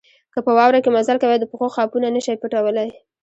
[0.33, 2.89] که په واوره کې مزل کوئ د پښو خاپونه نه شئ پټولای.